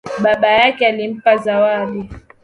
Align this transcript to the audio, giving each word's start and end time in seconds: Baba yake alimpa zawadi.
Baba 0.23 0.47
yake 0.47 0.87
alimpa 0.87 1.37
zawadi. 1.37 2.09